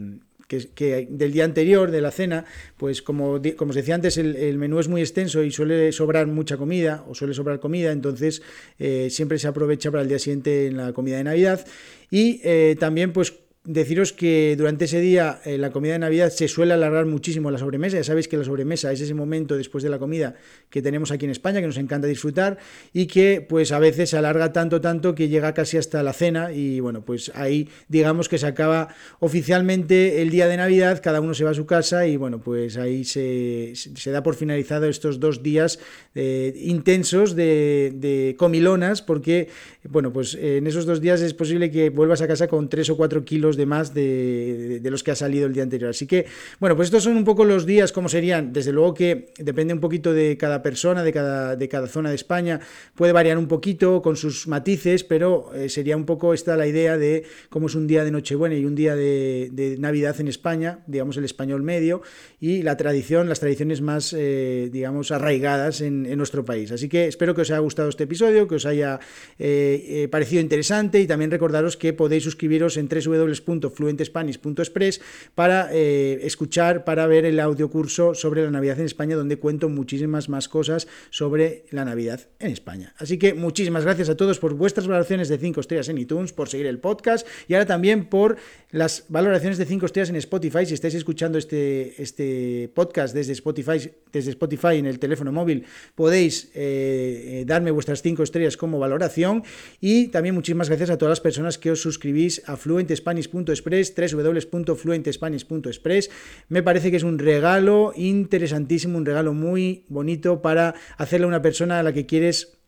que, 0.75 1.07
del 1.11 1.33
día 1.33 1.45
anterior, 1.45 1.91
de 1.91 2.01
la 2.01 2.11
cena, 2.11 2.45
pues 2.77 3.03
como, 3.03 3.41
como 3.57 3.71
os 3.71 3.77
decía 3.77 3.95
antes, 3.95 4.17
el, 4.19 4.59
menú 4.59 4.79
es 4.79 4.89
muy 4.89 5.01
extenso 5.01 5.43
y 5.43 5.51
suele 5.51 5.93
sobrar 5.93 6.27
mucha 6.27 6.57
comida 6.57 7.05
o 7.09 7.15
suele 7.15 7.35
sobrar 7.35 7.61
comida, 7.61 7.93
entonces 7.93 8.43
eh, 8.79 9.09
siempre 9.11 9.39
se 9.39 9.49
aprovecha 9.49 9.91
para 9.91 10.03
el 10.03 10.09
día 10.09 10.19
siguiente 10.19 10.67
en 10.67 10.77
la 10.77 10.93
comida 10.93 11.17
de 11.17 11.25
Navidad. 11.25 11.67
Y 12.11 12.41
eh, 12.45 12.77
también 12.79 13.13
pues 13.13 13.33
deciros 13.65 14.13
que 14.13 14.57
durante 14.59 14.87
ese 14.87 15.01
día 15.01 15.41
eh, 15.45 15.57
la 15.57 15.71
comida 15.71 15.93
de 15.93 16.01
Navidad 16.01 16.31
se 16.31 16.49
suele 16.49 16.73
alargar 16.73 17.07
muchísimo 17.07 17.51
la 17.51 17.59
sobremesa. 17.59 17.97
Ya 17.97 18.05
sabéis 18.05 18.27
que 18.27 18.37
la 18.37 18.45
sobremesa 18.45 18.91
es 18.91 19.01
ese 19.01 19.15
momento 19.15 19.57
después 19.57 19.85
de 19.85 19.91
la 19.91 20.01
comida 20.01 20.35
que 20.69 20.83
tenemos 20.83 21.13
aquí 21.13 21.27
en 21.27 21.31
España, 21.31 21.61
que 21.61 21.69
nos 21.69 21.77
encanta 21.77 22.09
disfrutar 22.09 22.59
y 22.93 23.07
que 23.07 23.45
pues 23.49 23.71
a 23.71 23.79
veces 23.79 24.11
se 24.11 24.17
alarga 24.17 24.53
tanto, 24.53 24.81
tanto 24.81 25.15
que 25.15 25.29
llega 25.29 25.55
casi 25.55 25.77
hasta 25.77 26.03
la 26.03 26.13
cena 26.13 26.53
y 26.53 26.81
bueno, 26.81 27.05
pues 27.05 27.31
ahí 27.37 27.69
digamos 27.89 28.29
que 28.29 28.39
se 28.39 28.47
acaba 28.47 28.89
oficialmente 29.21 30.23
el 30.23 30.31
día 30.31 30.49
de 30.49 30.57
Navidad, 30.57 31.01
cada 31.01 31.21
uno 31.21 31.33
se 31.33 31.45
va 31.45 31.51
a 31.51 31.55
su 31.55 31.67
casa 31.67 32.07
y 32.07 32.17
bueno, 32.17 32.41
pues 32.41 32.77
ahí 32.77 33.05
se, 33.05 33.75
se 33.75 34.11
da 34.11 34.25
por 34.25 34.35
finalizado 34.35 34.89
estos 34.89 35.21
dos 35.21 35.43
días 35.43 35.79
eh, 36.17 36.53
intensos 36.57 37.37
de, 37.37 37.93
de, 37.95 38.35
comilonas 38.37 39.03
porque 39.03 39.49
bueno, 39.89 40.13
pues 40.13 40.35
en 40.35 40.67
esos 40.67 40.85
dos 40.85 41.01
días 41.01 41.21
es 41.21 41.35
posible 41.35 41.71
que 41.71 41.91
vuelvas 41.91 42.23
a 42.23 42.29
casa 42.29 42.49
con 42.49 42.69
tres 42.69 42.91
o 42.91 42.97
cuatro 42.97 43.25
kilos 43.25 43.52
de 43.57 43.67
más 43.67 43.95
de, 43.95 44.81
los 44.85 45.03
que 45.03 45.11
ha 45.11 45.17
salido 45.17 45.47
el 45.47 45.53
día 45.53 45.63
anterior. 45.63 45.91
Así 45.91 46.07
que, 46.07 46.27
bueno, 46.61 46.77
pues 46.77 46.87
estos 46.87 47.05
son 47.05 47.17
un 47.17 47.25
poco 47.25 47.45
los 47.45 47.67
días, 47.67 47.93
como 47.93 48.09
serían. 48.09 48.53
Desde 48.53 48.73
luego 48.73 48.95
que 48.95 49.33
depende 49.39 49.75
un 49.75 49.81
poquito 49.81 50.13
de 50.13 50.37
cada 50.37 50.63
persona, 50.63 51.03
de 51.03 51.13
cada, 51.13 51.57
de 51.57 51.69
cada 51.69 51.87
zona 51.87 52.11
de 52.11 52.17
España. 52.17 52.61
Puede 52.95 53.13
variar 53.13 53.39
un 53.39 53.49
poquito 53.49 54.03
con 54.03 54.17
sus 54.17 54.47
matices, 54.49 55.05
pero 55.05 55.53
eh, 55.55 55.69
sería 55.69 55.97
un 55.97 56.05
poco 56.05 56.35
esta 56.35 56.57
la 56.57 56.67
idea 56.67 56.97
de 56.99 57.25
cómo 57.49 57.67
es 57.67 57.75
un 57.75 57.87
día 57.87 58.05
de 58.05 58.11
Nochebuena 58.11 58.55
y 58.55 58.65
un 58.65 58.75
día 58.75 58.95
de, 58.97 59.77
Navidad 59.79 60.21
en 60.21 60.29
España, 60.29 60.81
digamos 60.87 61.17
el 61.17 61.25
español 61.25 61.63
medio, 61.63 62.03
y 62.41 62.63
la 62.63 62.77
tradición, 62.77 63.29
las 63.29 63.41
tradiciones 63.41 63.81
más, 63.81 64.15
eh, 64.17 64.69
digamos, 64.73 65.11
arraigadas 65.11 65.81
en, 65.81 66.03
nuestro 66.17 66.45
país. 66.45 66.71
Así 66.73 66.89
que 66.89 67.07
espero 67.07 67.35
que 67.35 67.43
os 67.43 67.51
haya 67.51 67.61
gustado 67.61 67.89
este 67.89 68.05
episodio, 68.05 68.47
que 68.47 68.57
os 68.57 68.67
haya 68.67 69.01
eh, 69.39 70.09
parecido 70.11 70.43
interesante 70.43 71.01
y 71.01 71.07
también 71.07 71.31
recordaros 71.31 71.77
que 71.77 71.93
podéis 71.93 72.25
suscribiros 72.25 72.77
en 72.77 72.89
www 72.89 73.42
www.fluentespanish.express 73.45 75.01
para 75.35 75.69
eh, 75.73 76.21
escuchar, 76.23 76.85
para 76.85 77.07
ver 77.07 77.25
el 77.25 77.41
audio 77.41 77.71
curso 77.71 78.15
sobre 78.15 78.45
la 78.45 78.51
Navidad 78.51 78.79
en 78.79 78.87
España, 78.87 79.17
donde 79.17 79.39
cuento 79.39 79.69
muchísimas 79.69 80.29
más 80.29 80.49
cosas 80.49 80.89
sobre 81.11 81.65
la 81.71 81.85
Navidad 81.85 82.21
en 82.39 82.51
España. 82.51 82.95
Así 82.99 83.19
que 83.19 83.35
muchísimas 83.35 83.85
gracias 83.85 84.09
a 84.09 84.17
todos 84.17 84.39
por 84.39 84.55
vuestras 84.55 84.87
valoraciones 84.87 85.29
de 85.29 85.39
5 85.39 85.61
estrellas 85.61 85.89
en 85.89 85.99
iTunes, 85.99 86.33
por 86.33 86.49
seguir 86.49 86.67
el 86.67 86.79
podcast 86.79 87.27
y 87.49 87.55
ahora 87.55 87.67
también 87.67 88.07
por 88.07 88.37
las 88.71 89.05
valoraciones 89.09 89.59
de 89.59 89.67
5 89.67 89.87
estrellas 89.87 90.11
en 90.11 90.17
Spotify. 90.17 90.67
Si 90.67 90.75
estáis 90.75 90.95
escuchando 90.95 91.39
este, 91.39 92.01
este 92.03 92.71
podcast 92.75 93.15
desde 93.15 93.33
Spotify, 93.33 93.91
desde 94.13 94.31
Spotify 94.31 94.77
en 94.77 94.87
el 94.87 94.99
teléfono 94.99 95.33
móvil, 95.33 95.65
podéis 95.95 96.51
eh, 96.55 97.41
eh, 97.41 97.45
darme 97.47 97.71
vuestras 97.71 98.03
5 98.03 98.23
estrellas 98.23 98.57
como 98.57 98.79
valoración 98.79 99.45
y 99.81 100.09
también 100.09 100.35
muchísimas 100.35 100.69
gracias 100.69 100.91
a 100.91 100.99
todas 100.99 101.11
las 101.11 101.21
personas 101.21 101.59
que 101.59 101.71
os 101.71 101.81
suscribís 101.81 102.43
a 102.47 102.57
Fluent 102.57 102.91
Spanish 102.95 103.29
Spanish.express, 103.33 103.95
www.fluentespanish.express. 104.15 106.11
Me 106.49 106.63
parece 106.63 106.91
que 106.91 106.99
es 106.99 107.03
un 107.03 107.19
regalo 107.19 107.93
interesantísimo, 107.97 108.99
un 108.99 109.07
regalo 109.07 109.33
muy 109.33 109.87
bonito 109.89 110.43
para 110.43 110.75
hacerle 110.99 111.25
a 111.25 111.29
una 111.29 111.43
persona 111.43 111.79
a 111.79 111.83
la 111.83 111.93
que 111.93 112.07
quieres 112.07 112.59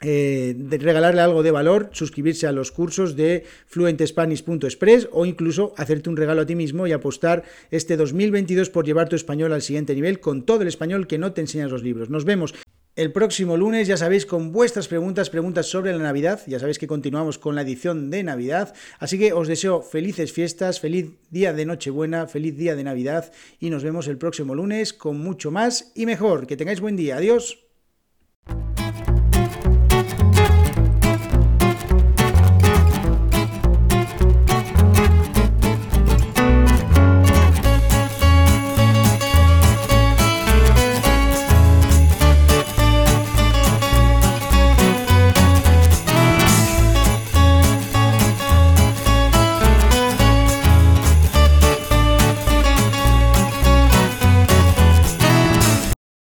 eh, 0.00 0.54
regalarle 0.56 1.20
algo 1.20 1.42
de 1.42 1.50
valor, 1.50 1.90
suscribirse 1.92 2.46
a 2.46 2.52
los 2.52 2.70
cursos 2.70 3.16
de 3.16 3.44
fluentespanish.express 3.66 5.08
o 5.10 5.26
incluso 5.26 5.74
hacerte 5.76 6.08
un 6.08 6.16
regalo 6.16 6.42
a 6.42 6.46
ti 6.46 6.54
mismo 6.54 6.86
y 6.86 6.92
apostar 6.92 7.42
este 7.70 7.96
2022 7.96 8.70
por 8.70 8.86
llevar 8.86 9.08
tu 9.08 9.16
español 9.16 9.52
al 9.52 9.62
siguiente 9.62 9.94
nivel 9.94 10.20
con 10.20 10.46
todo 10.46 10.62
el 10.62 10.68
español 10.68 11.08
que 11.08 11.18
no 11.18 11.32
te 11.32 11.40
enseñan 11.40 11.70
los 11.70 11.82
libros. 11.82 12.10
Nos 12.10 12.24
vemos 12.24 12.54
el 12.98 13.12
próximo 13.12 13.56
lunes, 13.56 13.86
ya 13.86 13.96
sabéis, 13.96 14.26
con 14.26 14.50
vuestras 14.50 14.88
preguntas, 14.88 15.30
preguntas 15.30 15.66
sobre 15.66 15.92
la 15.92 16.02
Navidad. 16.02 16.40
Ya 16.48 16.58
sabéis 16.58 16.80
que 16.80 16.88
continuamos 16.88 17.38
con 17.38 17.54
la 17.54 17.62
edición 17.62 18.10
de 18.10 18.24
Navidad. 18.24 18.74
Así 18.98 19.20
que 19.20 19.32
os 19.32 19.46
deseo 19.46 19.82
felices 19.82 20.32
fiestas, 20.32 20.80
feliz 20.80 21.12
día 21.30 21.52
de 21.52 21.64
Nochebuena, 21.64 22.26
feliz 22.26 22.56
día 22.56 22.74
de 22.74 22.82
Navidad 22.82 23.30
y 23.60 23.70
nos 23.70 23.84
vemos 23.84 24.08
el 24.08 24.18
próximo 24.18 24.56
lunes 24.56 24.92
con 24.92 25.20
mucho 25.20 25.52
más 25.52 25.92
y 25.94 26.06
mejor. 26.06 26.48
Que 26.48 26.56
tengáis 26.56 26.80
buen 26.80 26.96
día. 26.96 27.18
Adiós. 27.18 27.67